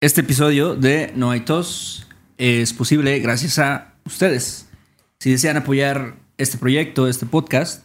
[0.00, 2.06] Este episodio de No hay tos
[2.36, 4.68] es posible gracias a ustedes.
[5.18, 7.84] Si desean apoyar este proyecto, este podcast,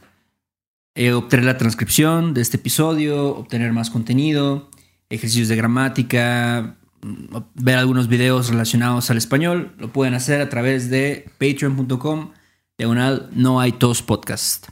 [0.93, 4.69] eh, obtener la transcripción de este episodio, obtener más contenido,
[5.09, 10.91] ejercicios de gramática, mm, ver algunos videos relacionados al español, lo pueden hacer a través
[10.91, 12.31] de patreon.com
[12.77, 14.67] diagonal no hay tos podcast.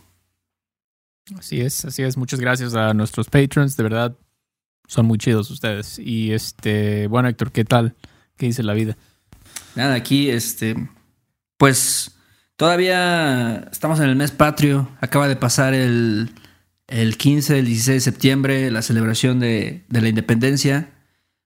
[1.40, 2.18] Así es, así es.
[2.18, 4.16] Muchas gracias a nuestros patrons, de verdad
[4.88, 6.00] son muy chidos ustedes.
[6.00, 7.96] Y este, bueno, Héctor, ¿qué tal?
[8.38, 8.98] ¿Qué dice la vida?
[9.76, 10.76] Nada, aquí, este,
[11.58, 12.16] pues
[12.56, 14.90] todavía estamos en el mes patrio.
[15.00, 16.32] Acaba de pasar el,
[16.88, 20.90] el 15, el 16 de septiembre, la celebración de, de la independencia.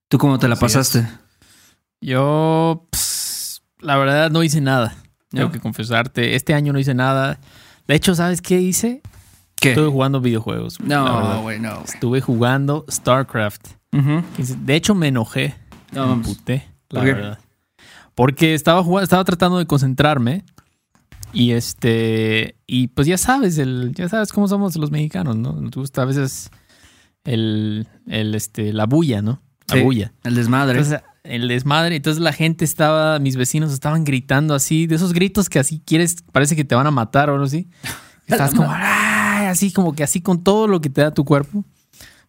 [0.08, 1.00] ¿Tú cómo te la Así pasaste?
[1.00, 1.06] es.
[2.02, 4.96] Yo, pss, la verdad, no hice nada.
[5.30, 6.36] Tengo que confesarte.
[6.36, 7.40] Este año no hice nada.
[7.88, 9.02] De hecho, ¿sabes qué hice?
[9.60, 9.70] ¿Qué?
[9.70, 10.80] Estuve jugando videojuegos.
[10.80, 11.84] No, güey, no.
[11.84, 13.68] Estuve jugando StarCraft.
[13.92, 15.56] De hecho, me enojé.
[15.92, 17.40] No, me emputé, la verdad.
[18.14, 20.44] Porque estaba jugando, estaba tratando de concentrarme.
[21.34, 22.56] Y este.
[22.68, 25.54] Y pues ya sabes, el, ya sabes cómo somos los mexicanos, ¿no?
[25.54, 26.50] Nos gusta a veces
[27.26, 29.42] el, el este, la bulla, ¿no?
[29.68, 30.14] La Sí, bulla.
[30.24, 30.78] El desmadre.
[30.80, 31.96] Entonces, el desmadre.
[31.96, 36.18] Entonces la gente estaba, mis vecinos estaban gritando así, de esos gritos que así quieres,
[36.32, 37.68] parece que te van a matar o algo así.
[38.28, 38.72] Estás como,
[39.46, 41.64] "Ay", así como que así con todo lo que te da tu cuerpo.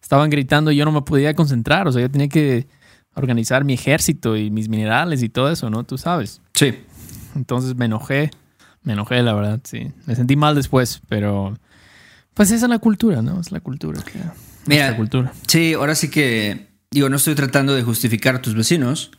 [0.01, 1.87] Estaban gritando y yo no me podía concentrar.
[1.87, 2.67] O sea, yo tenía que
[3.15, 5.83] organizar mi ejército y mis minerales y todo eso, ¿no?
[5.83, 6.41] Tú sabes.
[6.53, 6.73] sí.
[7.35, 8.31] Entonces me enojé.
[8.83, 9.91] Me enojé, la verdad, sí.
[10.05, 11.55] Me sentí mal después, pero
[12.33, 13.39] pues esa es la cultura, ¿no?
[13.41, 14.01] Es la cultura.
[14.01, 14.17] que-
[14.65, 15.33] Mira, nuestra cultura.
[15.47, 19.11] Sí, ahora sí que, digo, no estoy tratando de justificar a tus vecinos,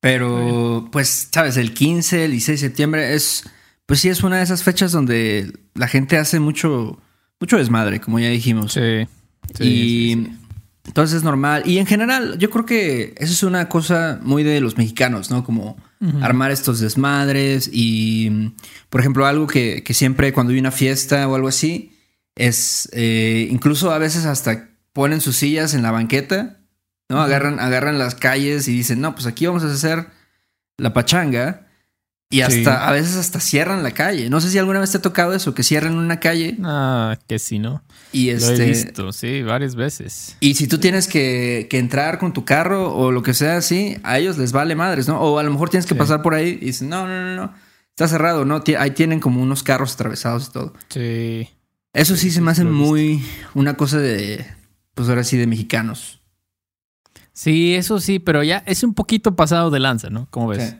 [0.00, 3.44] pero pues, sabes, el 15, el 16 de septiembre es,
[3.86, 7.00] pues sí, es una de esas fechas donde la gente hace mucho,
[7.40, 8.72] mucho desmadre, como ya dijimos.
[8.72, 9.06] Sí.
[9.54, 10.38] sí, y sí, sí.
[10.86, 11.62] entonces es normal.
[11.64, 15.44] Y en general, yo creo que eso es una cosa muy de los mexicanos, ¿no?
[15.44, 15.76] Como
[16.20, 18.52] armar estos desmadres y,
[18.88, 21.92] por ejemplo, algo que, que siempre cuando hay una fiesta o algo así,
[22.38, 26.60] es eh, incluso a veces hasta ponen sus sillas en la banqueta,
[27.08, 27.20] ¿no?
[27.20, 30.06] Agarran, agarran las calles y dicen, no, pues aquí vamos a hacer
[30.76, 31.67] la pachanga.
[32.30, 32.66] Y hasta, Sí.
[32.66, 34.28] a veces hasta cierran la calle.
[34.28, 37.38] No sé si alguna vez te ha tocado eso, que cierran una calle Ah, que
[37.38, 37.82] sí, ¿no?
[38.12, 38.64] y Lo este...
[38.64, 40.36] he visto, sí, varias veces.
[40.40, 43.96] Y si tú tienes que, que entrar con tu carro o lo que sea así,
[44.02, 45.18] a ellos les vale madres, ¿no?
[45.20, 45.98] O a lo mejor tienes que Sí.
[45.98, 47.54] pasar por ahí y dicen, no, no, no, no,
[47.90, 48.62] está cerrado, ¿no?
[48.78, 50.74] Ahí tienen como unos carros atravesados y todo.
[50.90, 51.48] Sí.
[51.94, 53.22] Eso sí, Sí, se me hace lo muy
[53.54, 54.44] una cosa de,
[54.94, 56.20] pues ahora sí, de mexicanos.
[57.32, 60.26] Sí, eso sí, pero ya es un poquito pasado de lanza, ¿no?
[60.30, 60.76] ¿Cómo ves?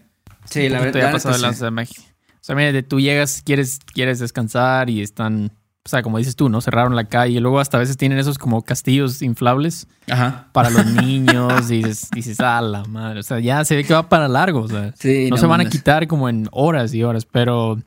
[0.51, 1.01] Sí, la verdad.
[1.01, 1.65] ya pasado de sí.
[1.71, 2.03] México.
[2.35, 5.53] O sea, mira, de tú llegas, quieres, quieres descansar y están,
[5.85, 6.61] o sea, como dices tú, ¿no?
[6.61, 10.49] Cerraron la calle y luego hasta a veces tienen esos como castillos inflables Ajá.
[10.53, 13.21] para los niños y dices, dices, ah, la madre.
[13.21, 14.95] O sea, ya se ve que va para largo, o sea.
[14.99, 17.79] Sí, no, se van a quitar como en horas y horas, pero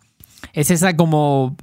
[0.54, 1.56] es esa como,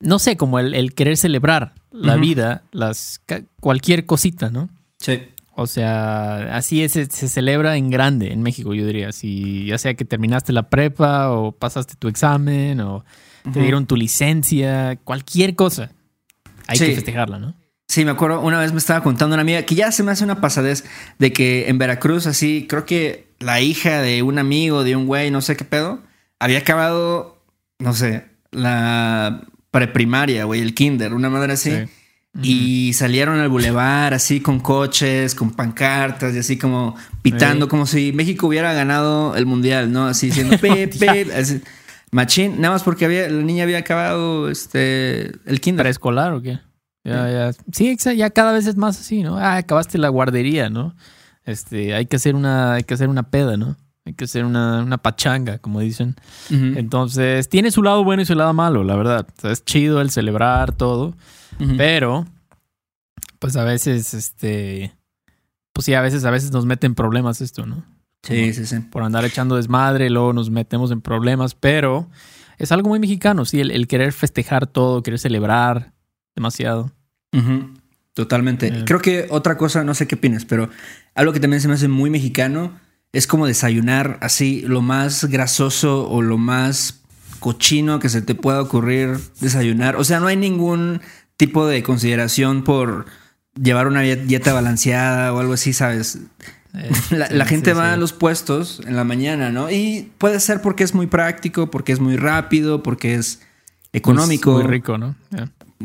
[0.00, 3.22] no sé, como el, el querer celebrar la vida, las
[3.60, 4.68] cualquier cosita, ¿no?
[4.98, 5.22] Sí.
[5.56, 9.12] O sea, así es, se, celebra en grande en México, yo diría.
[9.12, 13.04] Si ya sea que terminaste la prepa o pasaste tu examen o
[13.52, 15.92] te dieron tu licencia, cualquier cosa,
[16.66, 16.86] hay Sí.
[16.86, 17.54] que festejarla, ¿no?
[17.86, 20.24] Sí, me acuerdo, una vez me estaba contando una amiga que ya se me hace
[20.24, 20.84] una pasadez
[21.18, 25.30] de que en Veracruz, así, creo que la hija de un amigo, de un güey,
[25.30, 26.00] no sé qué pedo,
[26.40, 27.44] había acabado,
[27.78, 31.70] no sé, la preprimaria, güey, el kinder, una madre así.
[31.70, 31.90] Sí.
[32.42, 37.70] Y salieron al bulevar así con coches, con pancartas y así como pitando, Sí.
[37.70, 40.06] como si México hubiera ganado el mundial, ¿no?
[40.06, 41.26] Así diciendo Pepe,
[42.10, 45.84] machín, nada más porque había, la niña había acabado este el kinder.
[45.84, 46.58] ¿Preescolar o qué?
[47.04, 47.50] Ya, ya.
[47.72, 49.36] Sí, ya cada vez es más así, ¿no?
[49.38, 50.96] Ah, acabaste la guardería, ¿no?
[51.44, 53.76] Este, hay que hacer una, hay que hacer una peda, ¿no?
[54.06, 56.14] Hay que hacer una, una pachanga, como dicen.
[56.50, 59.26] Entonces, tiene su lado bueno y su lado malo, la verdad.
[59.36, 61.14] O sea, es chido el celebrar todo.
[61.76, 62.26] Pero,
[63.38, 64.92] pues a veces, este,
[65.72, 67.84] pues sí, a veces, a veces nos mete en problemas esto, ¿no?
[68.22, 68.80] Sí, sí, sí.
[68.80, 72.08] Por andar echando desmadre, luego nos metemos en problemas, pero
[72.58, 75.92] es algo muy mexicano, sí, el, el querer festejar todo, querer celebrar
[76.34, 76.92] demasiado.
[78.14, 78.68] Totalmente.
[78.68, 78.84] Eh.
[78.86, 80.70] Creo que otra cosa, no sé qué opinas, pero
[81.14, 82.72] algo que también se me hace muy mexicano
[83.12, 87.00] es como desayunar así lo más grasoso o lo más
[87.40, 89.96] cochino que se te pueda ocurrir desayunar.
[89.96, 91.00] O sea, no hay ningún
[91.46, 93.06] tipo de consideración por
[93.60, 96.18] llevar una diet- dieta balanceada o algo así, ¿sabes?
[96.74, 97.92] Eh, La, sí, la gente sí, va sí.
[97.94, 99.70] a los puestos en la mañana, ¿no?
[99.70, 103.40] Y puede ser porque es muy práctico, porque es muy rápido, porque es
[103.92, 105.14] económico Muy rico, ¿no?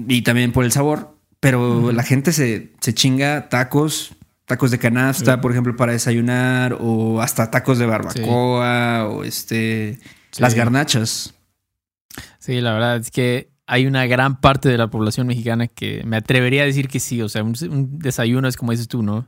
[0.07, 1.15] Y también por el sabor.
[1.39, 4.13] Pero la gente se, se chinga tacos
[4.45, 9.99] Tacos de canasta, por ejemplo, para desayunar, o hasta tacos de barbacoa, o este.
[10.39, 11.35] Las garnachas.
[12.39, 16.17] Sí, la verdad es que hay una gran parte de la población mexicana que me
[16.17, 17.21] atrevería a decir que sí.
[17.21, 19.27] O sea, un, desayuno es como dices tú, ¿no?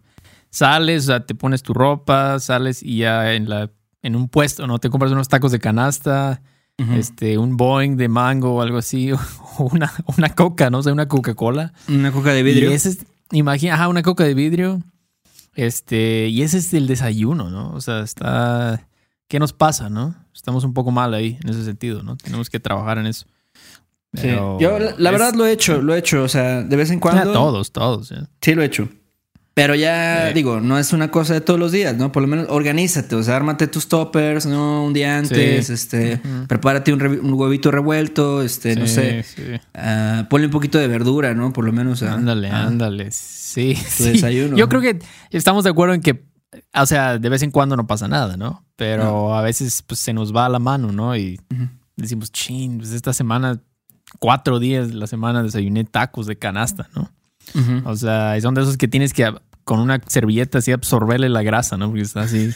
[0.49, 3.69] Sales, o sea, te pones tu ropa, sales y ya en la
[4.01, 4.79] en un puesto, ¿no?
[4.79, 6.41] Te compras unos tacos de canasta,
[6.97, 9.19] este, un Boeing de mango o algo así, o
[9.71, 10.79] una, una coca, ¿no?
[10.79, 11.73] O sea, una Coca-Cola.
[11.88, 12.71] Una coca de vidrio.
[12.71, 14.81] Y ese es, imagina, ajá, una coca de vidrio.
[15.53, 17.71] Este, y ese es el desayuno, ¿no?
[17.73, 18.88] O sea, está.
[19.27, 20.15] ¿Qué nos pasa, no?
[20.33, 22.17] Estamos un poco mal ahí en ese sentido, ¿no?
[22.17, 23.27] Tenemos que trabajar en eso.
[24.13, 26.23] Yo, la, verdad, lo he hecho, lo he hecho.
[26.23, 27.31] O sea, de vez en cuando.
[27.31, 28.13] todos, todos.
[28.41, 28.89] Sí, lo he hecho.
[29.53, 32.13] Pero ya, digo, no es una cosa de todos los días, ¿no?
[32.13, 34.85] Por lo menos organízate, o sea, ármate tus toppers, ¿no?
[34.85, 39.25] Un día antes, este, prepárate un, huevito revuelto, este, no sé.
[39.75, 41.51] Uh, ponle un poquito de verdura, ¿no?
[41.51, 42.01] Por lo menos.
[42.01, 43.11] ándale, ándale.
[43.11, 43.77] Sí.
[43.97, 44.55] Tu desayuno.
[44.55, 44.99] Yo creo que
[45.31, 46.23] estamos de acuerdo en que,
[46.73, 48.65] o sea, de vez en cuando no pasa nada, ¿no?
[48.77, 51.13] Pero a veces, pues, se nos va a la mano, ¿no?
[51.17, 51.41] Y
[51.97, 53.61] decimos, chin, pues esta semana
[54.19, 57.09] cuatro días de la semana desayuné tacos de canasta, ¿no?
[57.85, 61.77] O sea, son de esos que tienes que con una servilleta así absorberle la grasa,
[61.77, 61.87] ¿no?
[61.87, 62.51] Porque está así.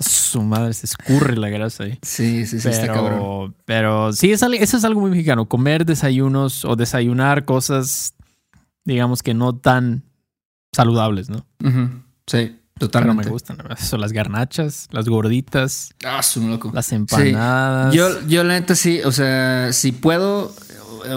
[0.00, 1.98] Su madre, se escurre la grasa ahí.
[2.02, 3.54] Sí, sí, sí, pero, está cabrón.
[3.64, 5.46] Pero sí, eso es algo muy mexicano.
[5.46, 8.14] Comer desayunos o desayunar cosas,
[8.84, 10.02] digamos que no tan
[10.72, 11.46] saludables, ¿no?
[12.26, 12.58] Sí.
[12.76, 13.18] Totalmente.
[13.18, 15.90] Pero me gustan, Eso, las garnachas, las gorditas.
[16.04, 16.72] Ah, son loco.
[16.74, 17.94] Las empanadas.
[17.94, 20.52] Yo, yo la neta sí, o sea, si puedo,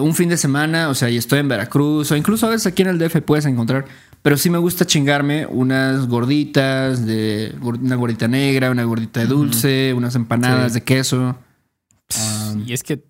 [0.01, 2.81] un fin de semana, o sea, y estoy en Veracruz, o incluso a veces aquí
[2.81, 3.85] en el DF puedes encontrar,
[4.21, 9.93] pero sí me gusta chingarme unas gorditas, de una gordita negra, una gordita de dulce,
[9.93, 11.37] unas empanadas de queso.
[12.65, 13.03] y es que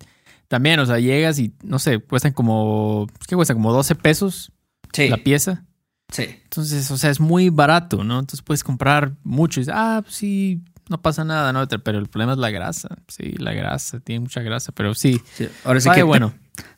[0.48, 3.54] también, o sea, llegas y, no sé, cuestan como, ¿qué cuesta?
[3.54, 4.52] Como 12 pesos
[4.96, 5.64] la pieza.
[6.10, 6.24] Sí.
[6.44, 8.18] Entonces, o sea, es muy barato, ¿no?
[8.18, 11.66] Entonces puedes comprar mucho y dices, ah, pues sí, no pasa nada, ¿no?
[11.66, 12.88] Pero el problema es la grasa.
[13.08, 15.20] Sí, la grasa, tiene mucha grasa, pero sí.
[15.64, 16.32] Ahora sí que bueno.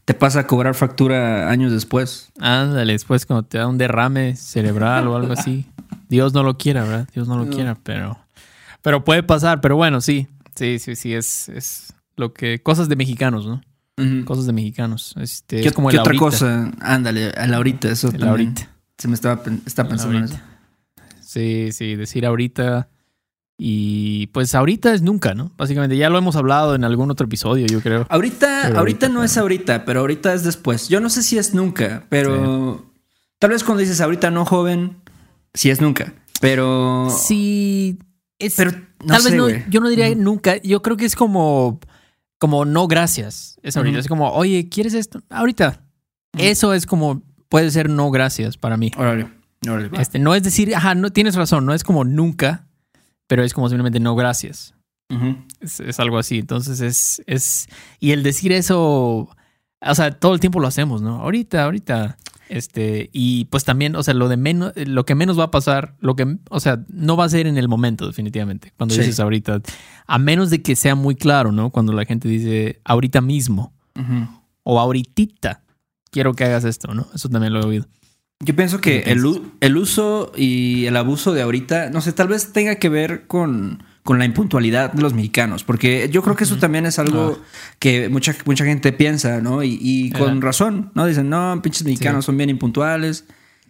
[0.05, 2.33] Te, pasa a cobrar factura años después.
[2.41, 5.67] Ándale, después cuando te da un derrame cerebral o algo así.
[6.09, 7.09] Dios no lo quiera, ¿verdad?
[7.15, 8.19] Dios no lo quiera, pero,
[8.83, 9.61] pero puede pasar.
[9.61, 12.61] Pero bueno, sí, sí, sí, sí, es, es lo que.
[12.61, 13.61] Cosas de mexicanos, ¿no?
[14.25, 15.15] Cosas de mexicanos.
[15.19, 16.73] Este, ¿Qué, es como ¿qué otra cosa?
[16.81, 18.11] Ándale, a la ahorita, eso.
[18.17, 18.69] La ahorita.
[18.97, 20.39] Se me estaba, pensando en eso.
[21.21, 22.89] Sí, sí, decir ahorita.
[23.62, 25.53] Y pues ahorita es nunca, ¿no?
[25.59, 28.07] Básicamente, ya lo hemos hablado en algún otro episodio, yo creo.
[28.09, 30.89] Ahorita, ahorita, no es ahorita, pero ahorita es después.
[30.89, 32.91] Yo no sé si es nunca, pero
[33.39, 34.97] tal vez cuando dices ahorita no joven,
[35.53, 36.15] sí es nunca.
[36.41, 37.11] Pero.
[37.11, 37.99] Sí.
[38.39, 38.73] Es, pero
[39.07, 40.57] tal vez no, yo no diría nunca.
[40.62, 41.81] Yo creo que es como.
[42.39, 43.59] Como no gracias.
[43.62, 43.99] Es ahorita.
[43.99, 45.21] Es como, oye, ¿quieres esto?
[45.29, 45.83] Ahorita.
[46.39, 48.91] Eso es como puede ser no gracias para mí.
[48.97, 49.29] Órale,
[49.99, 52.70] Este, no es decir, ajá, no tienes razón, no es como nunca,
[53.31, 54.75] pero es como simplemente no gracias.
[55.61, 56.41] es, algo así.
[56.41, 57.69] Entonces es, es.
[58.00, 59.29] Y el decir eso.
[59.82, 61.21] O sea, todo el tiempo lo hacemos, ¿no?
[61.21, 62.19] Ahorita, ahorita.
[62.49, 65.94] Este, y pues también, o sea, lo de menos, lo que menos va a pasar,
[66.00, 68.73] lo que, o sea, no va a ser en el momento, definitivamente.
[68.77, 69.62] Cuando dices ahorita,
[70.09, 71.71] a menos de que sea muy claro, ¿no?
[71.71, 73.73] Cuando la gente dice ahorita mismo
[74.65, 75.62] o ahorita
[76.11, 77.06] quiero que hagas esto, ¿no?
[77.15, 77.87] Eso también lo he oído.
[78.43, 79.23] Yo pienso que el,
[79.61, 83.83] el, uso y el abuso de ahorita, no sé, tal vez tenga que ver con,
[84.03, 87.47] con la impuntualidad de los mexicanos, porque yo creo que eso también es algo ah.
[87.79, 89.62] que mucha, mucha gente piensa, ¿no?
[89.62, 91.05] Y, con razón, ¿no?
[91.05, 93.25] Dicen, no, pinches mexicanos son bien impuntuales.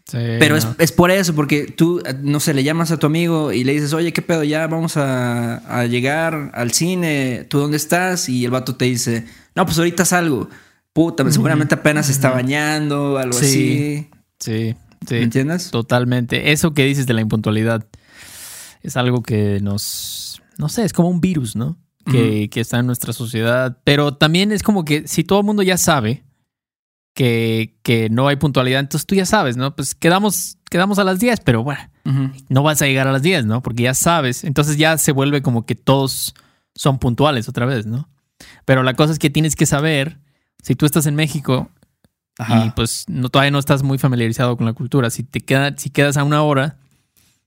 [0.07, 3.53] Sí, Pero es, es, por eso, porque tú, no sé, le llamas a tu amigo
[3.53, 4.45] y le dices, oye, ¿qué pedo?
[4.45, 8.29] Ya vamos a, a llegar al cine, ¿tú dónde estás?
[8.29, 10.49] Y el vato te dice, no, pues ahorita salgo
[10.93, 14.09] puta, seguramente apenas se está bañando, algo así.
[14.41, 14.75] Sí,
[15.07, 15.15] sí.
[15.15, 15.71] ¿Me entiendes?
[15.71, 16.53] Totalmente.
[16.53, 17.87] Eso que dices de la impuntualidad
[18.83, 21.79] es algo que nos, no sé, es como un virus, ¿no?
[22.07, 23.79] Que, que está en nuestra sociedad.
[23.85, 26.25] Pero también es como que si todo el mundo ya sabe
[27.15, 29.77] que, que, no hay puntualidad, entonces tú ya sabes, ¿no?
[29.77, 31.83] Pues quedamos, quedamos a las 10, pero bueno,
[32.49, 33.63] no vas a llegar a las 10, ¿no?
[33.63, 34.45] Porque ya sabes.
[34.45, 36.35] Entonces ya se vuelve como que todos
[36.75, 38.09] son puntuales otra vez, ¿no?
[38.65, 40.19] Pero la cosa es que tienes que saber
[40.63, 41.71] si tú estás en México
[42.39, 45.91] y pues no, todavía no estás muy familiarizado con la cultura, si te queda, si
[45.91, 46.79] quedas a una hora,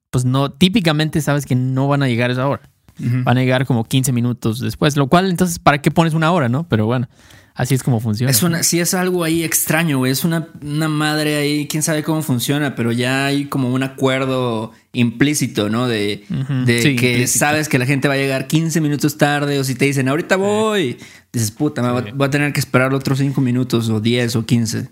[0.10, 2.73] pues no, típicamente sabes que no van a llegar a esa hora.
[2.98, 6.50] Van a llegar como 15 minutos después, lo cual entonces, ¿para qué pones una hora,
[6.50, 6.68] no?
[6.68, 7.08] Pero bueno.
[7.56, 8.32] Así es como funciona.
[8.32, 10.12] Es una, sí, es algo ahí extraño, güey.
[10.12, 14.72] Es una, una madre ahí, quién sabe cómo funciona, pero ya hay como un acuerdo
[14.92, 15.88] implícito, ¿no?
[15.88, 16.26] De,
[16.66, 19.86] de que sabes que la gente va a llegar 15 minutos tarde, o si te
[19.86, 20.98] dicen, ahorita voy,
[21.32, 24.90] dices, puta, me voy a tener que esperar otros 5 minutos, o 10 o 15.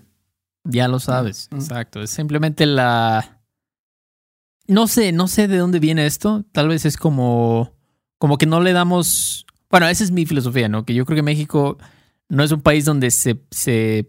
[0.64, 2.00] Ya lo sabes, exacto.
[2.00, 3.40] Es simplemente la.
[4.68, 6.44] no sé, no sé de dónde viene esto.
[6.52, 7.72] Tal vez es como,
[8.22, 9.46] como que no le damos.
[9.68, 10.84] Bueno, esa es mi filosofía, ¿no?
[10.84, 11.76] Que yo creo que México
[12.28, 13.40] no es un país donde se.
[13.50, 14.08] se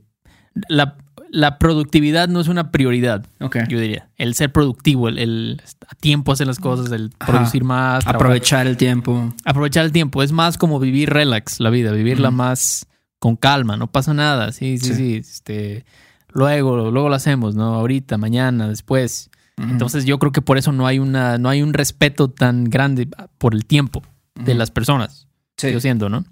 [0.70, 0.98] la,
[1.32, 3.58] la productividad no es una prioridad, Ok.
[3.68, 4.10] yo diría.
[4.18, 7.32] El ser productivo, el, el a tiempo hacer las cosas, el Ajá.
[7.32, 9.34] producir más, trabajar- Aprovechar el tiempo.
[9.46, 10.22] aprovechar el tiempo.
[10.22, 12.86] Es más como vivir relax la vida, vivirla más
[13.18, 14.52] con calma, no pasa nada.
[14.52, 14.94] Sí, sí, Sí.
[14.96, 15.16] sí.
[15.16, 15.86] Este,
[16.32, 17.74] luego, luego lo hacemos, ¿no?
[17.74, 19.32] Ahorita, mañana, después.
[19.58, 23.08] Entonces yo creo que por eso no hay una, no hay un respeto tan grande
[23.38, 24.02] por el tiempo
[24.36, 25.28] de las personas.
[25.58, 25.72] Sí.
[25.72, 26.26] Yo siento, ¿no?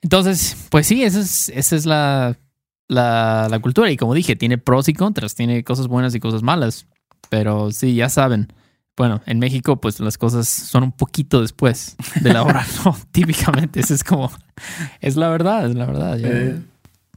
[0.00, 2.36] Entonces, pues sí, esa es, esa es la,
[2.88, 3.90] la, la cultura.
[3.90, 6.86] Y como dije, tiene pros y contras, tiene cosas buenas y cosas malas.
[7.28, 8.52] Pero sí, ya saben.
[8.96, 12.96] Bueno, en México, pues las cosas son un poquito después de la hora, ¿no?
[13.12, 14.30] Típicamente, eso es como,
[15.00, 16.18] es la verdad, es la verdad.
[16.20, 16.60] Eh,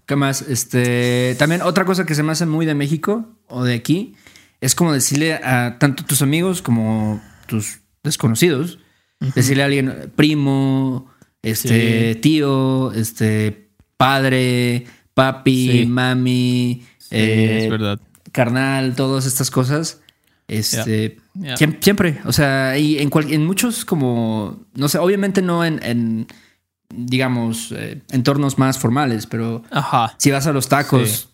[0.05, 0.41] ¿Qué más?
[0.44, 4.15] Este, también otra cosa que se me hace muy de México o de aquí
[4.62, 8.79] es como decirle a tanto tus amigos como tus desconocidos,
[9.33, 12.19] decirle a alguien primo, este, Sí.
[12.21, 15.85] tío, este, padre, papi, Sí.
[15.85, 18.00] mami, Sí, eh, es verdad.
[18.31, 20.01] carnal, todas estas cosas.
[20.47, 21.17] Este,
[21.81, 26.27] siempre, o sea, y en, cual- en muchos como, no sé, obviamente no en, en,
[26.89, 30.13] digamos, eh, entornos más formales, pero Ajá.
[30.19, 31.29] si vas a los tacos,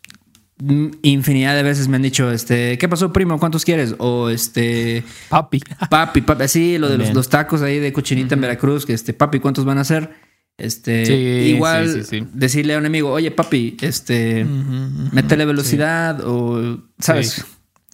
[1.01, 3.39] infinidad de veces me han dicho, este, ¿qué pasó, primo?
[3.39, 3.95] ¿Cuántos quieres?
[3.97, 5.61] O este, Papi.
[5.89, 9.39] papi, papi, así, lo de los, tacos ahí de cochinita en Veracruz, que este, papi,
[9.39, 10.11] ¿cuántos van a ser?
[10.57, 11.13] Este, Sí,
[11.55, 12.27] igual sí, sí, sí.
[12.33, 15.09] decirle a un amigo, oye, papi, este, ujú.
[15.11, 17.31] métele velocidad o, ¿sabes?
[17.31, 17.41] Sí.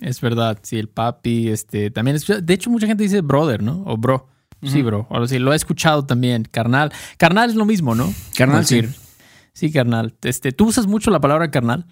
[0.02, 3.84] Es verdad, sí, el papi, este, también es, de hecho mucha gente dice brother, ¿no?
[3.86, 4.28] O bro.
[4.64, 5.06] Sí, bro.
[5.10, 6.44] O sí, lo he escuchado también.
[6.50, 6.92] Carnal.
[7.18, 8.12] Carnal es lo mismo, ¿no?
[8.36, 8.90] Carnal, decir,
[9.54, 10.16] Sí, carnal.
[10.24, 11.86] Este, ¿tú usas mucho la palabra carnal?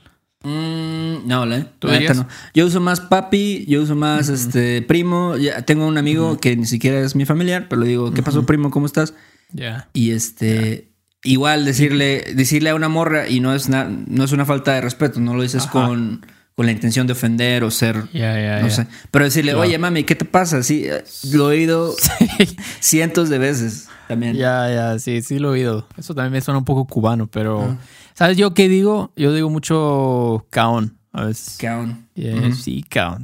[0.46, 2.28] Mm, no, la, ¿Tú la neta no.
[2.54, 5.36] Yo uso más papi, yo uso más este primo.
[5.38, 8.46] Ya tengo un amigo que ni siquiera es mi familiar, pero le digo, ¿qué pasó,
[8.46, 8.70] primo?
[8.70, 9.14] ¿Cómo estás?
[9.52, 9.90] Ya.
[9.94, 10.90] Y este,
[11.24, 14.82] igual decirle, decirle a una morra, y no es, na- no es una falta de
[14.82, 15.72] respeto, no lo dices Ajá.
[15.72, 16.26] con,
[16.56, 18.88] con la intención de ofender o ser, no sé.
[19.12, 20.62] Pero decirle, oye, mami, ¿qué te pasa?
[20.62, 21.96] Sí, eh, lo he oído
[22.80, 24.36] cientos de veces también.
[24.36, 25.88] Ya, ya, sí, sí lo he oído.
[25.98, 27.78] Eso también me suena un poco cubano, pero
[28.16, 29.14] ¿sabes yo qué digo?
[29.16, 31.58] Yo digo mucho caón a veces.
[31.60, 32.08] Caón.
[32.16, 32.52] Yeah.
[32.54, 33.24] Sí, caón.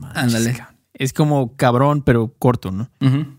[0.00, 0.56] No Ándale.
[0.94, 2.90] Es como cabrón, pero corto, ¿no?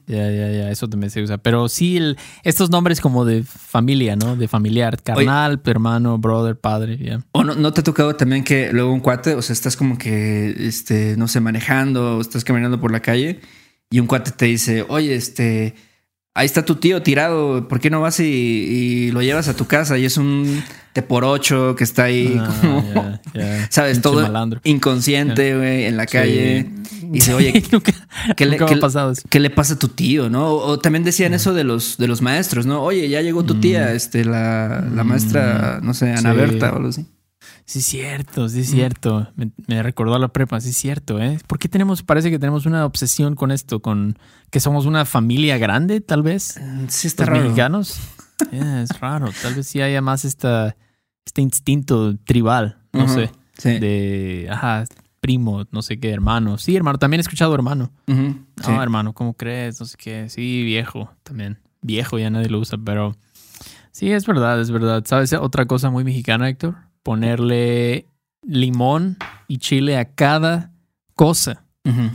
[0.07, 1.37] Ya, ya, ya, eso también se usa.
[1.37, 4.35] Pero sí, el- estos nombres como de familia, ¿no?
[4.35, 7.21] De familiar, carnal, hermano, brother, padre, ya.
[7.33, 9.99] O no, no te ha tocado también que luego un cuate, o sea, estás como
[9.99, 13.41] que, este, no sé, manejando o estás caminando por la calle
[13.91, 15.75] y un cuate te dice, oye, este,
[16.33, 19.65] ahí está tu tío tirado, ¿por qué no vas y, y lo llevas a tu
[19.67, 19.97] casa?
[19.97, 23.19] Y es un te por ocho que está ahí Ah, como.
[23.69, 24.01] ¿sabes?
[24.01, 24.59] Todo malandro.
[24.63, 26.69] inconsciente, güey, en la calle.
[27.03, 27.93] Y dice, oye, nunca,
[28.35, 29.21] ¿qué le, nunca qué le- pasado eso.
[29.29, 30.47] qué le pasa a tu tío, no?
[30.49, 32.81] O, o también decían eso de los, de los maestros, ¿no?
[32.81, 36.35] Oye, ya llegó tu tía, este, la, la maestra, no sé, Ana Mm.
[36.35, 36.39] Sí.
[36.41, 37.05] Berta o algo así.
[37.71, 39.29] Sí, es cierto, sí, es cierto.
[39.37, 41.39] Me, me recordó a la prepa, sí, es cierto, ¿eh?
[41.47, 44.17] ¿Por qué tenemos, parece que tenemos una obsesión con esto, con
[44.49, 46.59] que somos una familia grande, tal vez?
[46.89, 47.43] Sí, está Los raro.
[47.43, 47.97] mexicanos.
[48.51, 49.29] Yeah, es raro.
[49.41, 50.75] Tal vez sí haya más esta,
[51.25, 53.31] este instinto tribal, no sé.
[53.57, 53.79] Sí.
[53.79, 54.83] De, ajá,
[55.21, 56.57] primo, no sé qué, hermano.
[56.57, 57.93] Sí, hermano, también he escuchado hermano.
[58.05, 58.71] No, sí.
[58.71, 59.79] hermano, ¿cómo crees?
[59.79, 60.27] No sé qué.
[60.27, 61.59] Sí, viejo también.
[61.81, 63.15] Viejo ya nadie lo usa, pero
[63.91, 65.03] sí, es verdad, es verdad.
[65.05, 66.75] ¿Sabes otra cosa muy mexicana, Héctor?
[67.03, 68.07] Ponerle
[68.43, 69.17] limón
[69.47, 70.71] y chile a cada
[71.15, 71.63] cosa.
[71.85, 72.09] Ujú.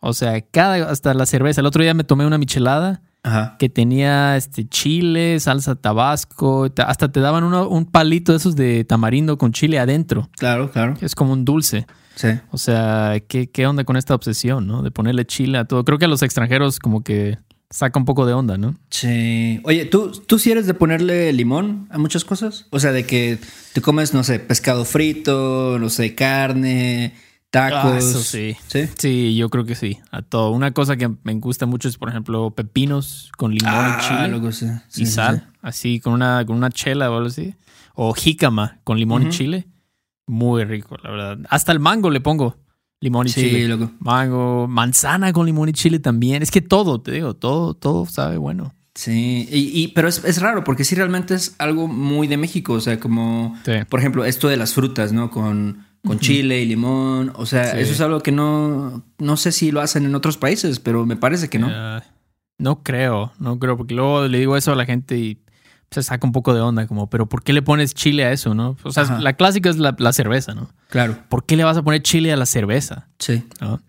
[0.00, 1.60] O sea, cada, hasta la cerveza.
[1.60, 3.56] El otro día me tomé una michelada Ajá.
[3.58, 8.54] que tenía este chile, salsa tabasco, ta- hasta te daban uno- un palito de esos
[8.56, 10.28] de tamarindo con chile adentro.
[10.36, 10.94] Claro, claro.
[11.00, 11.86] Es como un dulce.
[12.14, 12.28] Sí.
[12.50, 14.82] O sea, ¿qué, qué onda con esta obsesión, no?
[14.82, 15.84] De ponerle chile a todo.
[15.84, 17.38] Creo que a los extranjeros como que
[17.70, 18.74] saca un poco de onda, ¿no?
[18.90, 19.60] Sí.
[19.64, 22.66] Oye, ¿tú, ¿tú sí eres de ponerle limón a muchas cosas?
[22.70, 23.38] O sea, de que
[23.72, 27.14] te comes, no sé, pescado frito, no sé, carne,
[27.50, 27.92] tacos.
[27.94, 28.56] Ah, eso sí.
[28.68, 28.88] ¿Sí?
[28.98, 29.98] Sí, yo creo que sí.
[30.10, 30.50] A todo.
[30.50, 34.28] Una cosa que me gusta mucho es, por ejemplo, pepinos con limón Ah, y chile
[34.28, 34.66] loco, sí.
[34.88, 35.44] Sí, y sal.
[35.52, 35.58] sí.
[35.62, 37.54] Así, con una, con una chela o algo así.
[37.94, 39.66] O jícama con limón y chile.
[40.26, 41.38] Muy rico, la verdad.
[41.50, 42.56] Hasta el mango le pongo
[43.00, 43.68] limón y Sí, chile.
[43.68, 43.90] loco.
[44.00, 46.42] Mango, manzana con limón y chile también.
[46.42, 48.74] Es que todo, te digo, todo, todo sabe bueno.
[48.94, 52.72] Sí, y, y- pero es, es raro porque sí realmente es algo muy de México,
[52.72, 53.72] o sea, como, Sí.
[53.90, 55.30] por ejemplo, esto de las frutas, ¿no?
[55.30, 57.78] Con, con chile y limón, o sea, Sí.
[57.80, 61.16] eso es algo que no, no sé si lo hacen en otros países, pero me
[61.16, 61.68] parece que no.
[61.70, 62.02] Ah,
[62.58, 65.38] no creo, no creo, porque luego le digo eso a la gente y
[66.02, 68.54] se saca un poco de onda, como, pero ¿por qué le pones chile a eso,
[68.54, 68.76] no?
[68.84, 69.20] O sea, Ajá.
[69.20, 70.70] la clásica es la, la cerveza, ¿no?
[70.88, 73.08] Claro, ¿Por qué le vas a poner chile a la cerveza?
[73.18, 73.44] sí.
[73.60, 73.80] ¿no?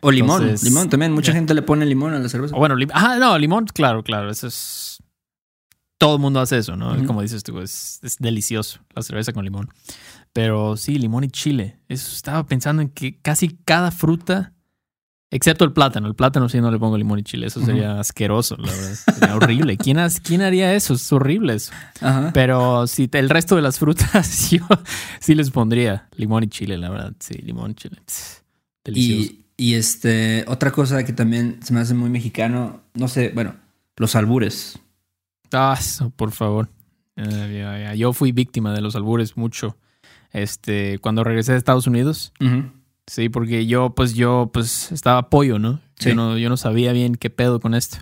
[0.00, 1.12] O limón, Entonces, limón también.
[1.12, 2.54] Mucha gente le pone limón a la cerveza.
[2.54, 5.02] O bueno, lim- ah, no, limón, claro, claro, eso es...
[5.98, 7.04] Todo el mundo hace eso, ¿no?
[7.06, 9.68] Como dices tú, es, es delicioso la cerveza con limón.
[10.32, 11.80] Pero sí, limón y chile.
[11.88, 14.52] Eso estaba pensando en que casi cada fruta,
[15.30, 18.56] excepto el plátano, el plátano sí no le pongo limón y chile, eso sería asqueroso,
[18.56, 18.94] la verdad.
[19.14, 19.76] Sería horrible.
[19.76, 20.94] ¿Quién, has- ¿Quién haría eso?
[20.94, 21.72] Es horrible eso.
[22.32, 24.66] Pero sí, el resto de las frutas yo
[25.20, 27.12] sí les pondría limón y chile, la verdad.
[27.20, 27.96] Sí, limón y chile.
[28.84, 29.32] Delicioso.
[29.32, 33.54] Y, y este, otra cosa que también se me hace muy mexicano, no sé, bueno,
[33.96, 34.78] los albures.
[35.52, 35.78] Ah,
[36.16, 36.68] por favor.
[37.96, 39.76] Yo fui víctima de los albures mucho.
[40.32, 42.32] Este, cuando regresé de Estados Unidos.
[43.08, 45.80] Sí, porque yo, pues, yo, pues, estaba pollo, ¿no?
[45.98, 46.10] Sí.
[46.10, 47.98] Yo no, yo no sabía bien qué pedo con esto.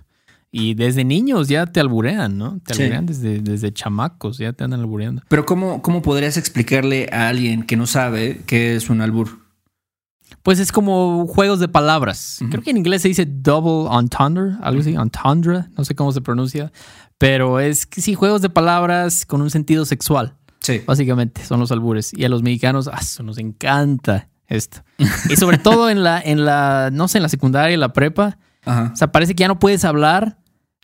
[0.53, 2.61] Y desde niños ya te alburean, ¿no?
[2.65, 2.83] Te Sí.
[2.83, 5.23] alburean desde, desde chamacos, ya te andan albureando.
[5.29, 9.41] Pero ¿cómo, ¿cómo podrías explicarle a alguien que no sabe qué es un albur?
[10.43, 12.39] Pues es como juegos de palabras.
[12.51, 16.21] Creo que en inglés se dice double entendre, algo así, entendre, no sé cómo se
[16.21, 16.73] pronuncia.
[17.19, 20.35] Pero es que sí, juegos de palabras con un sentido sexual.
[20.61, 20.83] Sí.
[20.87, 22.13] Básicamente son los albures.
[22.15, 24.83] Y a los mexicanos, ah, eso nos encanta esto.
[25.31, 28.39] Y sobre todo en la, en la, no sé, en la secundaria y la prepa.
[28.65, 28.91] Ajá.
[28.93, 30.39] O sea, parece que ya no puedes hablar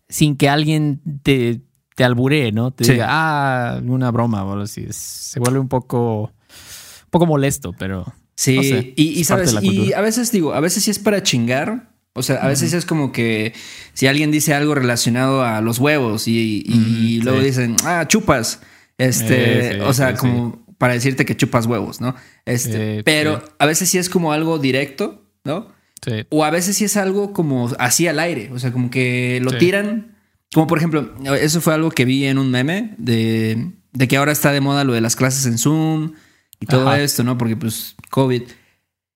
[0.08, 1.62] sin que alguien te,
[1.96, 2.70] te alburee, ¿no?
[2.70, 2.92] Te Sí.
[2.92, 4.86] diga, ah, una broma o algo así.
[4.90, 8.04] Se vuelve un poco, un poco molesto, pero
[8.34, 11.22] Sí, No sé, y, y sabes, y a veces digo, a veces sí es para
[11.22, 11.90] chingar.
[12.14, 13.52] O sea, a veces es como que
[13.94, 17.46] si alguien dice algo relacionado a los huevos y, y- y Ujú, luego sí.
[17.46, 18.60] dicen, ah, chupas.
[18.98, 22.16] Este, Eh, sí, o sea, como para decirte que chupas huevos, ¿no?
[22.44, 25.68] Este, Sí, pero a veces sí es como algo directo, ¿no?
[26.04, 26.26] sí.
[26.30, 28.50] O a veces sí es algo como así al aire.
[28.52, 29.58] O sea, como que lo Sí.
[29.58, 30.16] tiran.
[30.52, 34.32] Como por ejemplo, eso fue algo que vi en un meme de, de que ahora
[34.32, 36.14] está de moda lo de las clases en Zoom
[36.58, 37.00] y todo Ajá.
[37.00, 37.38] esto, ¿no?
[37.38, 38.42] Porque pues COVID.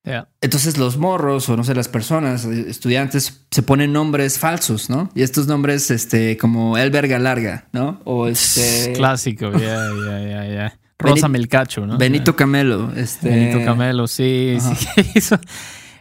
[0.04, 0.28] Ya.
[0.40, 5.10] Entonces los morros o no sé, las personas, eh, estudiantes, se ponen nombres falsos, ¿no?
[5.16, 8.00] Y estos nombres, este, como El Verga Larga, ¿no?
[8.04, 8.92] O este...
[8.92, 10.78] Clásico, ya, ya, ya, ya.
[10.98, 11.98] Rosa Beni- Melcacho, ¿no?
[11.98, 13.28] Benito Camelo, este...
[13.28, 14.74] Benito Camelo, sí, Ajá.
[14.74, 14.86] sí.
[15.14, 15.38] Eso,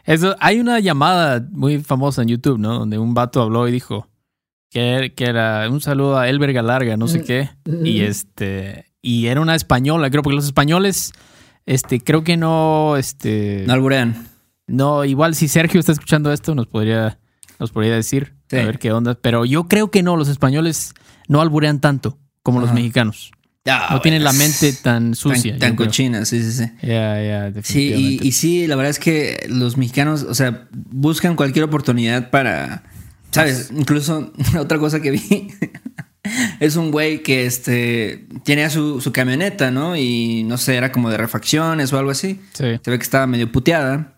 [0.05, 2.79] eso- hay una llamada muy famosa en YouTube, ¿no?
[2.79, 4.07] Donde un vato habló y dijo
[4.69, 7.49] que, que era un saludo a Elber Galarga, no sé qué.
[7.83, 11.11] Y este, y era una española, creo, porque los españoles,
[11.65, 14.27] este, creo que no, este, No alburean.
[14.67, 17.19] no, igual si Sergio está escuchando esto, nos podría,
[17.59, 18.57] nos podría decir, Sí.
[18.57, 19.15] a ver qué onda.
[19.15, 20.93] Pero yo creo que no, los españoles
[21.27, 23.31] no alburean tanto como los mexicanos.
[23.67, 25.57] Ah, no tienen la bueno, mente tan sucia.
[25.57, 26.71] tan cochina, sí, sí, sí.
[26.83, 31.35] Ya, ya, Sí, y, y sí, la verdad es que los mexicanos, o sea, buscan
[31.35, 32.83] cualquier oportunidad para,
[33.31, 33.71] ¿sabes?
[33.75, 35.47] Incluso otra cosa que vi
[36.59, 39.95] es un güey que este tenía su, su camioneta, ¿no?
[39.95, 42.39] Y no sé, era como de refacciones o algo así.
[42.53, 42.79] Sí.
[42.83, 44.11] Se ve que estaba medio puteada.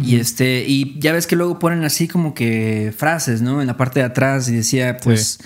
[0.00, 3.60] Y este, y ya ves que luego ponen así como que frases, ¿no?
[3.60, 5.40] En la parte de atrás y decía, pues,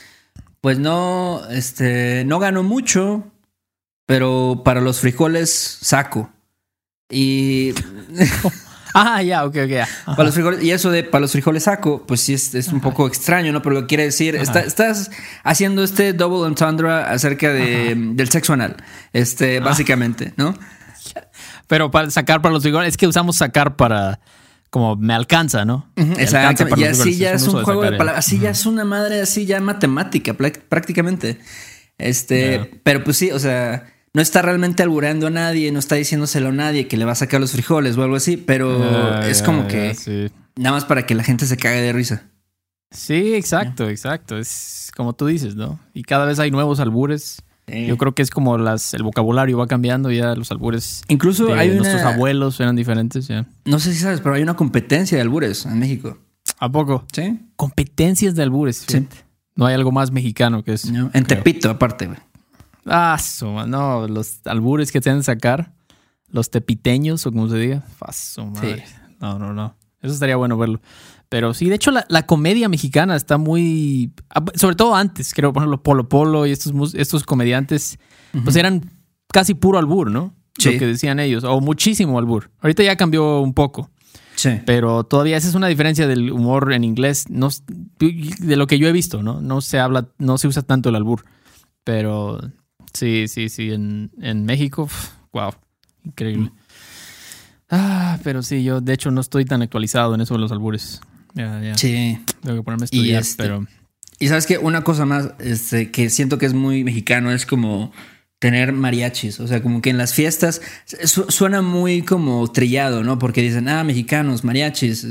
[0.60, 3.31] pues no, este, no gano mucho,
[4.12, 6.30] pero para los frijoles saco.
[7.10, 7.72] Y
[8.94, 9.88] Ah, ya, ok, ok, ya.
[10.04, 12.82] Para los frijoles, y eso de para los frijoles saco, pues sí es, es un
[12.82, 13.62] poco extraño, ¿no?
[13.62, 15.10] Pero lo que quiere decir, está- estás
[15.44, 18.76] haciendo este double entendre acerca de, del sexo anal,
[19.14, 20.54] este, básicamente, ¿no?
[21.68, 24.20] Pero para sacar para los frijoles, es que usamos sacar para
[24.68, 25.90] como me alcanza, ¿no?
[25.96, 26.66] Exacto.
[26.76, 29.58] Y así ya es un juego de palabras, así ya es una madre, así ya
[29.62, 31.40] matemática, prácticamente.
[31.96, 36.48] Este, pero pues sí, o sea, no está realmente albureando a nadie, no está diciéndoselo
[36.48, 39.42] a nadie que le va a sacar los frijoles o algo así, pero Ya, es
[39.42, 40.28] como que Sí.
[40.56, 42.24] nada más para que la gente se cague de risa.
[42.90, 44.36] Sí, exacto, exacto.
[44.36, 45.78] Es como tú dices, ¿no?
[45.94, 47.42] Y cada vez hay nuevos albures.
[47.66, 47.86] Sí.
[47.86, 51.54] Yo creo que es como las, el vocabulario va cambiando, ya los albures Incluso de
[51.54, 53.46] hay una, nuestros abuelos eran diferentes, ya.
[53.64, 56.18] no sé si sabes, pero hay una competencia de albures en México.
[56.58, 57.06] ¿A poco?
[57.12, 57.38] ¿Sí?
[57.56, 58.84] Competencias de albures.
[58.86, 59.06] Sí.
[59.54, 60.90] No hay algo más mexicano que eso.
[60.92, 61.38] No, En creo.
[61.42, 62.18] Tepito, aparte, güey.
[62.86, 65.72] Ah, su ma- no, los albures que te han de sacar,
[66.28, 68.84] los tepiteños o como se diga, fa su madre.
[69.20, 69.76] No, no, no.
[70.00, 70.80] Eso estaría bueno verlo.
[71.28, 74.12] Pero sí, de hecho, la, la comedia mexicana está muy.
[74.30, 77.98] ah, Sobre todo antes, creo, por ejemplo, Polo Polo y estos, estos comediantes,
[78.44, 78.90] pues eran
[79.32, 80.34] casi puro albur, ¿no?
[80.58, 80.72] Sí.
[80.74, 82.50] Lo que decían ellos, o muchísimo albur.
[82.60, 83.90] Ahorita ya cambió un poco.
[84.34, 84.60] Sí.
[84.66, 87.48] Pero todavía esa es una diferencia del humor en inglés, no,
[87.98, 89.40] de lo que yo he visto, ¿no?
[89.40, 91.24] No se habla, no se usa tanto el albur.
[91.84, 92.40] Pero
[92.94, 94.88] sí, sí, sí, en, en México,
[95.32, 95.52] wow,
[96.04, 96.50] increíble.
[97.70, 101.00] Ah, pero sí, yo de hecho no estoy tan actualizado en eso de los albures.
[101.34, 101.74] Ya, ya.
[101.76, 102.18] Sí.
[102.42, 103.66] Tengo que ponerme a Y estudiar, este- pero
[104.18, 107.92] Y sabes que una cosa más este, que siento que es muy mexicano es como
[108.38, 109.40] tener mariachis.
[109.40, 110.60] O sea, como que en las fiestas
[111.04, 113.18] su- suena muy como trillado, ¿no?
[113.18, 115.04] Porque dicen, ah, mexicanos, mariachis.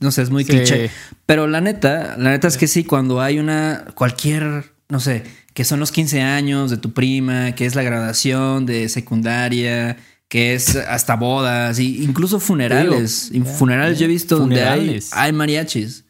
[0.00, 0.50] No sé, es muy Sí.
[0.52, 0.90] cliché.
[1.26, 5.24] Pero la neta, la neta es que sí, cuando hay una, cualquier, no sé,
[5.58, 9.96] que son los 15 años de tu prima, que es la graduación de secundaria,
[10.28, 13.30] que es hasta bodas, y incluso funerales.
[13.32, 16.04] Digo, funerales yo he visto donde hay, hay mariachis.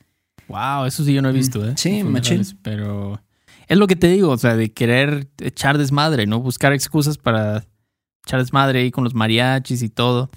[0.49, 1.73] Wow, eso sí yo no he visto, ¿eh?
[1.79, 2.43] sí, machín.
[2.61, 3.23] Pero
[3.69, 6.41] es lo que te digo, o sea, de querer echar desmadre, ¿no?
[6.41, 7.65] Buscar excusas para
[8.27, 10.29] echar desmadre ahí con los mariachis y todo.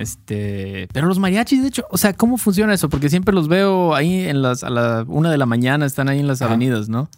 [0.00, 2.88] Este, pero los mariachis, de hecho, o sea, ¿cómo funciona eso?
[2.88, 6.18] Porque siempre los veo ahí en las, a la una de la mañana, están ahí
[6.18, 7.08] en las avenidas, ¿no?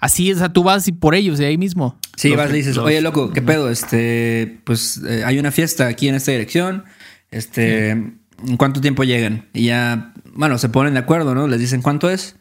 [0.00, 1.98] Así, o sea, tú vas y por ellos, de ahí mismo.
[2.16, 3.70] Sí, Los- vas y dices, los- oye, loco, ¿qué pedo?
[3.70, 6.84] Este, pues eh, hay una fiesta aquí en esta dirección.
[7.30, 8.20] Este, ¿en
[8.56, 9.48] cuánto tiempo llegan?
[9.52, 11.46] Y ya, bueno, se ponen de acuerdo, ¿no?
[11.48, 12.36] Les dicen cuánto es.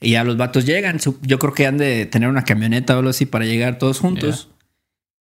[0.00, 0.98] Y ya los vatos llegan.
[1.22, 4.48] Yo creo que han de tener una camioneta o algo así para llegar todos juntos.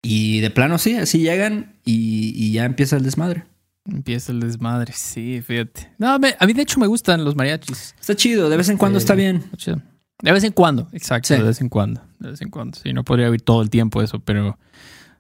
[0.02, 3.44] Y de plano sí, así llegan y, y ya empieza el desmadre.
[3.90, 5.90] Empieza el desmadre, sí, fíjate.
[5.98, 7.94] No, me- a mí de hecho me gustan los mariachis.
[7.98, 9.36] Está chido, de vez en cuando Eh, está bien.
[9.38, 9.82] Está chido.
[10.20, 11.34] De vez en cuando, exacto, Sí.
[11.34, 12.78] de vez en cuando, de vez en cuando.
[12.82, 14.58] Sí, no podría oír todo el tiempo eso, pero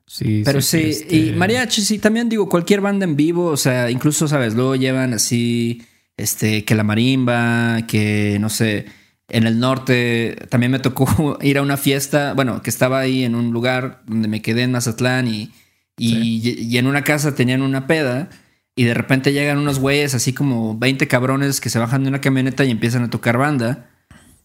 [0.06, 0.42] sí.
[0.44, 4.26] Pero sí, este, y mariachi, sí, también digo, cualquier banda en vivo, o sea, incluso,
[4.26, 4.54] ¿sabes?
[4.54, 5.82] Luego llevan así,
[6.16, 8.86] este, que la marimba, que no sé,
[9.28, 13.34] en el norte también me tocó ir a una fiesta, bueno, que estaba ahí en
[13.36, 15.52] un lugar donde me quedé en Mazatlán y,
[15.96, 18.30] y, y en una casa tenían una peda
[18.74, 22.20] y de repente llegan unos güeyes así como 20 cabrones que se bajan de una
[22.20, 23.90] camioneta y empiezan a tocar banda.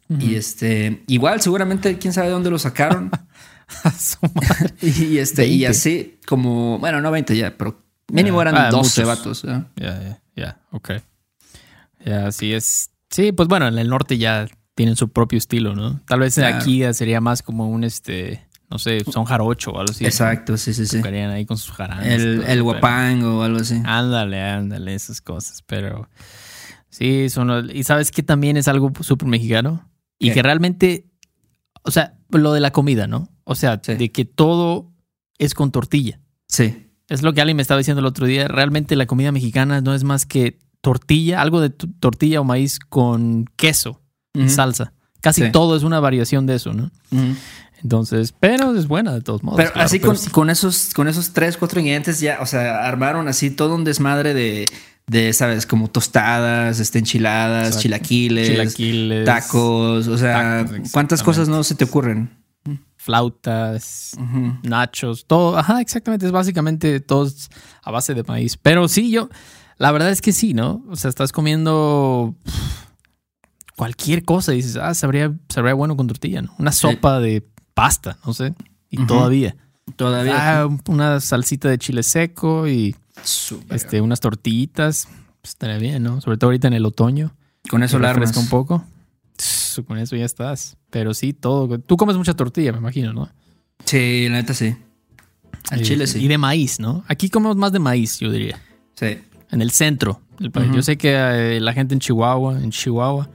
[0.09, 3.09] Y este, igual, seguramente, quién sabe dónde lo sacaron.
[4.81, 5.67] Y este, y 20.
[5.67, 9.17] así como, bueno, no 20 ya, pero mínimo eran Ah, 12 muchos.
[9.17, 9.41] vatos.
[9.43, 10.91] Ya, ya, ya, ok.
[12.05, 12.91] Ya, sí es.
[13.09, 16.01] Sí, pues bueno, en el norte ya tienen su propio estilo, ¿no?
[16.05, 16.57] Tal vez Claro.
[16.57, 20.05] aquí ya sería más como un este, no sé, son jarocho o algo así.
[20.05, 20.97] Exacto, sí, sí, sí.
[21.07, 22.05] Ahí con sus jaranas.
[22.05, 23.81] y El, todo, el guapango o algo así.
[23.85, 25.61] Ándale, ándale, esas cosas.
[25.65, 26.09] Pero
[26.89, 27.47] sí, son.
[27.47, 29.89] los- Y sabes que también es algo súper mexicano.
[30.23, 30.35] Y ¿Qué?
[30.35, 31.05] que realmente,
[31.83, 33.29] o sea, lo de la comida, ¿no?
[33.43, 33.95] O sea, Sí.
[33.95, 34.91] de que todo
[35.37, 36.19] es con tortilla.
[36.47, 38.47] Sí, Es lo que alguien me estaba diciendo el otro día.
[38.47, 43.45] Realmente la comida mexicana no es más que tortilla, algo de tortilla o maíz con
[43.57, 44.01] queso
[44.33, 44.49] Ujú.
[44.49, 44.93] salsa.
[45.21, 45.51] Casi Sí.
[45.51, 46.91] todo es una variación de eso, ¿no?
[47.81, 49.57] Entonces, pero es buena de todos modos.
[49.57, 50.29] Pero claro, así pero con, sí.
[50.29, 54.33] con esos, con esos tres, cuatro ingredientes ya, o sea, armaron así todo un desmadre
[54.33, 54.65] de,
[55.07, 55.65] de ¿sabes?
[55.65, 57.81] Como tostadas, este, enchiladas, Exacto.
[57.81, 62.43] chilaquiles, Chilaquiles, tacos, o sea, Tacos, ¿cuántas cosas no se te ocurren?
[63.03, 64.17] flautas,
[64.63, 65.57] nachos, todo.
[65.57, 66.25] Ajá, exactamente.
[66.25, 67.49] Es básicamente todos
[67.81, 68.55] a base de maíz.
[68.55, 69.27] Pero sí, yo,
[69.77, 70.85] la verdad es que sí, ¿no?
[70.89, 72.33] O sea, estás comiendo
[73.75, 76.55] cualquier cosa y dices, ah, sabría, sabría bueno con tortilla, ¿no?
[76.57, 78.53] Una sopa de pasta, no sé.
[78.89, 79.57] Y todavía.
[79.97, 80.61] Todavía.
[80.61, 83.75] Ah, una salsita de chile seco y Súper.
[83.75, 85.07] este, unas tortillitas.
[85.41, 86.21] Pues estaría bien, ¿no?
[86.21, 87.35] Sobre todo ahorita en el otoño.
[87.69, 88.85] con eso la refresca un poco.
[89.87, 90.77] Con eso ya estás.
[90.89, 91.79] Pero sí, todo.
[91.79, 93.29] Tú comes mucha tortilla, me imagino, ¿no?
[93.85, 94.75] Sí, la neta sí.
[95.69, 96.23] Al chile sí.
[96.23, 97.03] Y de maíz, ¿no?
[97.07, 98.61] Aquí comemos más de maíz, yo diría.
[98.95, 99.17] Sí.
[99.51, 100.71] En el centro del país.
[100.73, 103.29] Yo sé que eh, la gente en Chihuahua, en Chihuahua,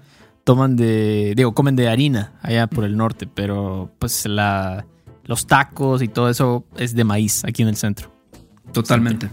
[0.45, 4.87] toman de, digo, comen de harina allá por el norte, pero pues la,
[5.25, 8.11] los tacos y todo eso es de maíz aquí en el centro.
[8.73, 9.29] Totalmente.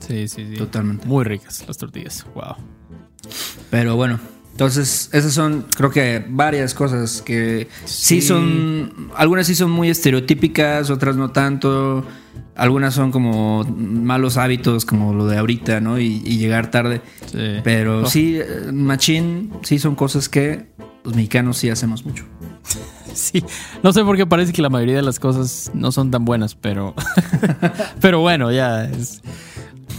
[0.00, 0.54] Sí, sí, sí.
[0.56, 1.06] Totalmente.
[1.06, 2.26] Muy ricas las tortillas.
[2.34, 2.56] Wow.
[3.70, 4.20] Pero bueno,
[4.52, 8.22] entonces esas son, creo que varias cosas que sí, Sí.
[8.22, 12.04] son, algunas sí son muy estereotípicas, otras no tanto.
[12.54, 15.98] Algunas son como malos hábitos, como lo de ahorita, ¿no?
[15.98, 17.02] Y, y llegar tarde.
[17.30, 17.56] Sí.
[17.64, 18.06] Pero Oh.
[18.06, 20.70] sí, eh, machín, sí son cosas que
[21.04, 22.24] los mexicanos sí hacemos mucho.
[23.16, 23.42] Sí,
[23.82, 26.54] no sé por qué parece que la mayoría de las cosas no son tan buenas,
[26.54, 26.94] pero
[28.00, 29.22] pero bueno, ya es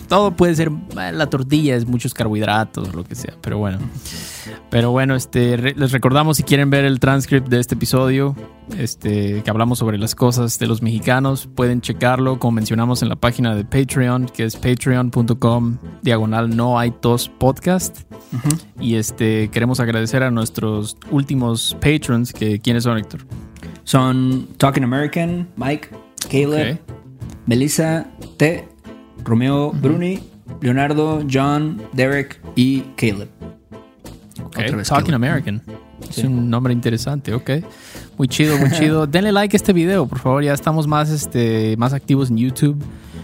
[0.08, 3.80] todo puede ser eh, la tortilla es muchos carbohidratos, lo que sea, pero bueno.
[4.70, 8.36] Pero bueno, este re- les recordamos si quieren ver el transcript de este episodio,
[8.78, 13.16] este que hablamos sobre las cosas de los mexicanos, pueden checarlo como mencionamos en la
[13.16, 18.00] página de Patreon, que es patreon.com diagonal no hay tos podcast.
[18.80, 23.22] Y este queremos agradecer a nuestros últimos patrons, que quiénes son, Héctor.
[23.84, 25.90] Son Talking American, Mike,
[26.30, 26.80] Caleb.
[27.46, 28.68] Melissa, T,
[29.24, 30.20] Romeo Bruni,
[30.62, 33.30] Leonardo, John, Derek y Caleb.
[34.44, 35.16] Ok, Otra vez Talking Caleb.
[35.16, 35.62] American.
[36.10, 36.28] Es Sí.
[36.28, 37.50] un nombre interesante, ok.
[38.18, 39.08] Muy chido, muy chido.
[39.08, 40.44] Denle like a este video, por favor.
[40.44, 42.78] Ya estamos más, este, más activos en YouTube.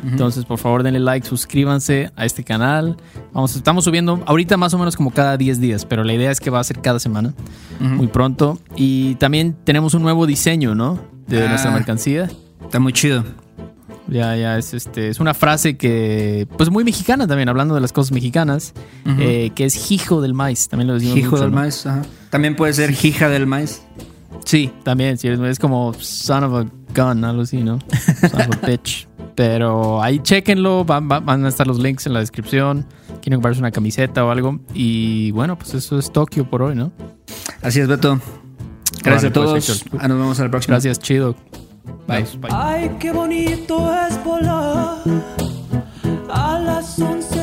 [0.06, 2.98] Entonces, por favor, denle like, suscríbanse a este canal.
[3.32, 6.42] Vamos, estamos subiendo ahorita más o menos como cada 10 días, pero la idea es
[6.42, 7.34] que va a ser cada semana,
[7.80, 8.60] muy pronto.
[8.76, 11.00] Y también tenemos un nuevo diseño, ¿no?
[11.28, 11.48] De Ah.
[11.48, 12.30] nuestra mercancía.
[12.62, 13.24] Está muy chido.
[14.08, 17.94] Ya, ya, es, este, es una frase que, pues muy mexicana también, hablando de las
[17.94, 18.74] cosas mexicanas,
[19.20, 20.68] eh, que es hijo del maíz.
[20.68, 21.60] También lo decimos Hijo mucho, del ¿no?
[21.62, 21.86] maíz.
[21.86, 22.02] ajá.
[22.30, 23.82] También puede ser hija del maíz.
[24.46, 27.80] Sí, también, sí, es, como son of a gun, algo así, ¿no?
[28.30, 29.08] Son of a bitch.
[29.36, 32.86] Pero ahí chequenlo, van, van- a estar los links en la descripción.
[33.22, 34.60] Quieren comprarse una camiseta o algo.
[34.74, 36.92] Y bueno, pues eso es Tokio por hoy, ¿no?
[37.62, 38.20] Así es, Beto.
[39.02, 39.86] Gracias a pues, todos.
[39.98, 40.74] Ah, nos vemos a la próxima.
[40.74, 41.36] Gracias, chido.
[42.08, 42.26] Bye.
[42.40, 42.52] Bye.
[42.52, 44.98] Ay, qué bonito es volar
[46.30, 47.43] a las 11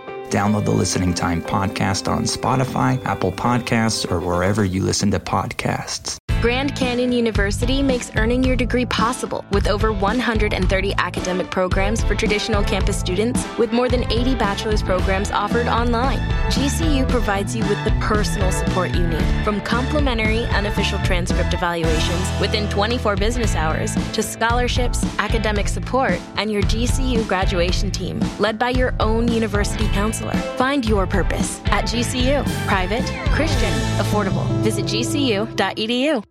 [0.31, 6.15] Download the Listening Time podcast on Spotify, Apple Podcasts, or wherever you listen to podcasts.
[6.41, 12.63] Grand Canyon University makes earning your degree possible with over 130 academic programs for traditional
[12.63, 16.17] campus students, with more than 80 bachelor's programs offered online.
[16.51, 22.69] GCU provides you with the personal support you need, from complimentary unofficial transcript evaluations within
[22.69, 28.93] 24 business hours to scholarships, academic support, and your GCU graduation team, led by your
[28.99, 30.35] own university counselor.
[30.57, 32.43] Find your purpose at GCU.
[32.67, 34.45] Private, Christian, affordable.
[34.61, 36.21] Visit gcu.edu.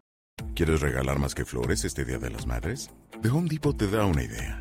[0.55, 2.91] ¿Quieres regalar más que flores este Día de las Madres?
[3.23, 4.61] The Home Depot te da una idea.